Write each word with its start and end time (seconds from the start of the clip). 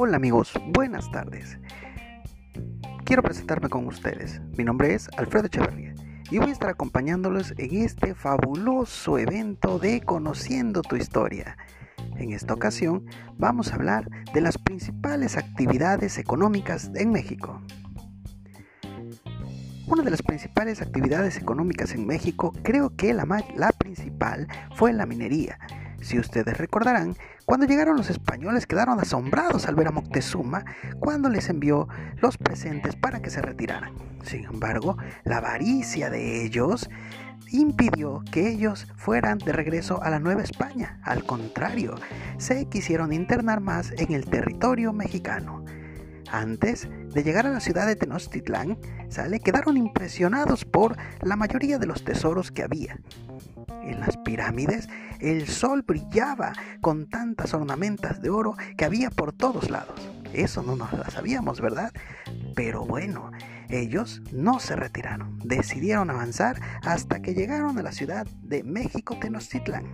Hola 0.00 0.16
amigos, 0.16 0.52
buenas 0.68 1.10
tardes. 1.10 1.58
Quiero 3.04 3.20
presentarme 3.20 3.68
con 3.68 3.84
ustedes. 3.88 4.40
Mi 4.56 4.62
nombre 4.62 4.94
es 4.94 5.08
Alfredo 5.16 5.46
Echeverría 5.46 5.92
y 6.30 6.38
voy 6.38 6.50
a 6.50 6.52
estar 6.52 6.70
acompañándolos 6.70 7.52
en 7.58 7.82
este 7.82 8.14
fabuloso 8.14 9.18
evento 9.18 9.80
de 9.80 10.00
Conociendo 10.00 10.82
tu 10.82 10.94
Historia. 10.94 11.56
En 12.16 12.32
esta 12.32 12.54
ocasión 12.54 13.06
vamos 13.38 13.72
a 13.72 13.74
hablar 13.74 14.08
de 14.32 14.40
las 14.40 14.56
principales 14.56 15.36
actividades 15.36 16.16
económicas 16.18 16.92
en 16.94 17.10
México. 17.10 17.60
Una 19.88 20.04
de 20.04 20.12
las 20.12 20.22
principales 20.22 20.80
actividades 20.80 21.38
económicas 21.38 21.92
en 21.92 22.06
México, 22.06 22.52
creo 22.62 22.94
que 22.94 23.12
la, 23.14 23.26
la 23.56 23.72
principal, 23.72 24.46
fue 24.76 24.92
la 24.92 25.06
minería 25.06 25.58
si 26.00 26.18
ustedes 26.18 26.56
recordarán, 26.56 27.16
cuando 27.44 27.66
llegaron 27.66 27.96
los 27.96 28.10
españoles 28.10 28.66
quedaron 28.66 29.00
asombrados 29.00 29.66
al 29.66 29.74
ver 29.74 29.88
a 29.88 29.92
Moctezuma 29.92 30.64
cuando 31.00 31.28
les 31.28 31.48
envió 31.48 31.88
los 32.20 32.36
presentes 32.36 32.96
para 32.96 33.20
que 33.20 33.30
se 33.30 33.42
retiraran. 33.42 33.94
Sin 34.22 34.44
embargo, 34.44 34.96
la 35.24 35.38
avaricia 35.38 36.10
de 36.10 36.44
ellos 36.44 36.88
impidió 37.50 38.22
que 38.30 38.48
ellos 38.48 38.86
fueran 38.96 39.38
de 39.38 39.52
regreso 39.52 40.02
a 40.02 40.10
la 40.10 40.18
Nueva 40.18 40.42
España. 40.42 41.00
Al 41.02 41.24
contrario, 41.24 41.94
se 42.36 42.66
quisieron 42.66 43.12
internar 43.12 43.60
más 43.60 43.92
en 43.92 44.12
el 44.12 44.26
territorio 44.26 44.92
mexicano. 44.92 45.64
Antes 46.30 46.88
de 47.14 47.22
llegar 47.22 47.46
a 47.46 47.50
la 47.50 47.60
ciudad 47.60 47.86
de 47.86 47.96
Tenochtitlán, 47.96 48.78
¿sale? 49.08 49.40
quedaron 49.40 49.78
impresionados 49.78 50.66
por 50.66 50.96
la 51.22 51.36
mayoría 51.36 51.78
de 51.78 51.86
los 51.86 52.04
tesoros 52.04 52.52
que 52.52 52.62
había. 52.62 52.98
En 53.82 54.00
las 54.00 54.18
pirámides 54.18 54.88
el 55.20 55.48
sol 55.48 55.82
brillaba 55.82 56.52
con 56.80 57.08
tantas 57.08 57.54
ornamentas 57.54 58.20
de 58.20 58.30
oro 58.30 58.56
que 58.76 58.84
había 58.84 59.10
por 59.10 59.32
todos 59.32 59.70
lados. 59.70 60.00
Eso 60.32 60.62
no 60.62 60.76
nos 60.76 60.92
lo 60.92 61.04
sabíamos, 61.10 61.60
¿verdad? 61.60 61.92
Pero 62.54 62.84
bueno, 62.84 63.30
ellos 63.68 64.22
no 64.32 64.60
se 64.60 64.76
retiraron, 64.76 65.38
decidieron 65.44 66.10
avanzar 66.10 66.60
hasta 66.82 67.20
que 67.20 67.34
llegaron 67.34 67.78
a 67.78 67.82
la 67.82 67.92
ciudad 67.92 68.26
de 68.42 68.62
México 68.62 69.16
Tenochtitlán. 69.18 69.84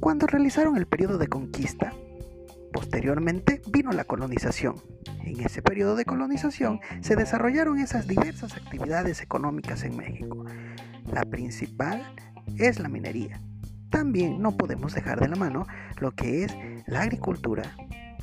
Cuando 0.00 0.26
realizaron 0.26 0.76
el 0.76 0.86
periodo 0.86 1.18
de 1.18 1.26
conquista, 1.26 1.92
Posteriormente 2.72 3.62
vino 3.68 3.92
la 3.92 4.04
colonización. 4.04 4.76
En 5.24 5.40
ese 5.40 5.62
periodo 5.62 5.96
de 5.96 6.04
colonización 6.04 6.80
se 7.00 7.16
desarrollaron 7.16 7.78
esas 7.78 8.06
diversas 8.06 8.56
actividades 8.56 9.20
económicas 9.20 9.82
en 9.84 9.96
México. 9.96 10.44
La 11.12 11.24
principal 11.24 12.02
es 12.58 12.78
la 12.78 12.88
minería. 12.88 13.40
También 13.90 14.42
no 14.42 14.56
podemos 14.56 14.94
dejar 14.94 15.20
de 15.20 15.28
la 15.28 15.36
mano 15.36 15.66
lo 15.98 16.12
que 16.12 16.44
es 16.44 16.56
la 16.86 17.02
agricultura, 17.02 17.62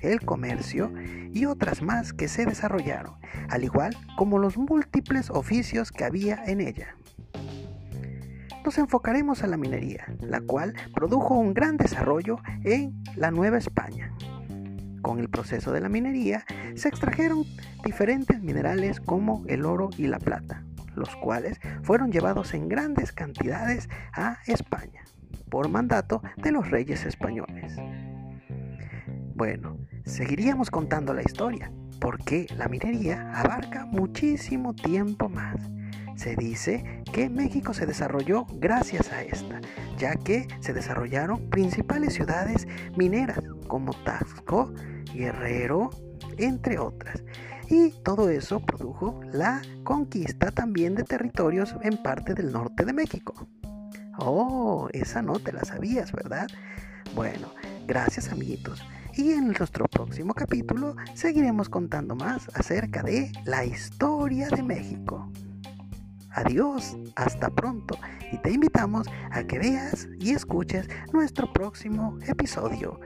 el 0.00 0.20
comercio 0.20 0.92
y 1.32 1.44
otras 1.44 1.82
más 1.82 2.12
que 2.12 2.28
se 2.28 2.46
desarrollaron, 2.46 3.14
al 3.50 3.64
igual 3.64 3.96
como 4.16 4.38
los 4.38 4.56
múltiples 4.56 5.30
oficios 5.30 5.92
que 5.92 6.04
había 6.04 6.42
en 6.46 6.60
ella. 6.60 6.96
Nos 8.64 8.78
enfocaremos 8.78 9.42
a 9.42 9.46
la 9.46 9.56
minería, 9.56 10.06
la 10.20 10.40
cual 10.40 10.74
produjo 10.94 11.34
un 11.34 11.54
gran 11.54 11.76
desarrollo 11.76 12.38
en 12.64 13.02
la 13.16 13.30
Nueva 13.30 13.58
España. 13.58 14.14
Con 15.02 15.18
el 15.18 15.28
proceso 15.28 15.72
de 15.72 15.80
la 15.80 15.88
minería 15.88 16.44
se 16.74 16.88
extrajeron 16.88 17.44
diferentes 17.84 18.42
minerales 18.42 19.00
como 19.00 19.44
el 19.48 19.64
oro 19.64 19.88
y 19.96 20.06
la 20.06 20.18
plata, 20.18 20.62
los 21.00 21.16
cuales 21.16 21.60
fueron 21.82 22.12
llevados 22.12 22.54
en 22.54 22.68
grandes 22.68 23.12
cantidades 23.12 23.88
a 24.12 24.38
España 24.46 25.02
por 25.50 25.68
mandato 25.68 26.22
de 26.36 26.52
los 26.52 26.70
reyes 26.70 27.04
españoles. 27.04 27.76
Bueno, 29.34 29.78
seguiríamos 30.04 30.70
contando 30.70 31.12
la 31.12 31.22
historia, 31.22 31.72
porque 32.00 32.46
la 32.56 32.68
minería 32.68 33.32
abarca 33.34 33.84
muchísimo 33.86 34.74
tiempo 34.74 35.28
más. 35.28 35.56
Se 36.14 36.36
dice 36.36 37.02
que 37.12 37.30
México 37.30 37.72
se 37.72 37.86
desarrolló 37.86 38.44
gracias 38.56 39.10
a 39.10 39.22
esta, 39.22 39.60
ya 39.96 40.14
que 40.16 40.46
se 40.60 40.74
desarrollaron 40.74 41.48
principales 41.48 42.14
ciudades 42.14 42.68
mineras 42.96 43.40
como 43.66 43.94
Taxco, 44.04 44.72
Guerrero, 45.14 45.90
entre 46.36 46.78
otras. 46.78 47.24
Y 47.70 47.92
todo 48.02 48.28
eso 48.30 48.58
produjo 48.58 49.20
la 49.32 49.62
conquista 49.84 50.50
también 50.50 50.96
de 50.96 51.04
territorios 51.04 51.76
en 51.82 52.02
parte 52.02 52.34
del 52.34 52.50
norte 52.50 52.84
de 52.84 52.92
México. 52.92 53.46
Oh, 54.18 54.88
esa 54.92 55.22
no 55.22 55.38
te 55.38 55.52
la 55.52 55.64
sabías, 55.64 56.10
¿verdad? 56.10 56.48
Bueno, 57.14 57.52
gracias 57.86 58.32
amiguitos. 58.32 58.82
Y 59.14 59.32
en 59.32 59.52
nuestro 59.52 59.86
próximo 59.86 60.34
capítulo 60.34 60.96
seguiremos 61.14 61.68
contando 61.68 62.16
más 62.16 62.48
acerca 62.54 63.04
de 63.04 63.30
la 63.44 63.64
historia 63.64 64.48
de 64.48 64.64
México. 64.64 65.30
Adiós, 66.32 66.96
hasta 67.14 67.50
pronto 67.50 67.96
y 68.32 68.38
te 68.38 68.50
invitamos 68.50 69.06
a 69.30 69.44
que 69.44 69.60
veas 69.60 70.08
y 70.18 70.32
escuches 70.32 70.88
nuestro 71.12 71.52
próximo 71.52 72.18
episodio. 72.26 73.00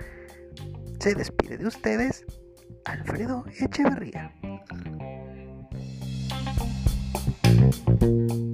Se 1.01 1.15
despide 1.15 1.59
de 1.59 1.67
ustedes 1.67 2.25
Alfredo 2.85 3.45
Echeverría. 3.59 4.33
thank 7.75 8.03
you 8.03 8.54